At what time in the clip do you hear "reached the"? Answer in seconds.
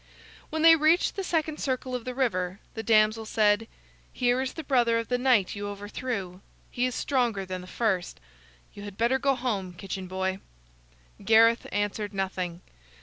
0.75-1.23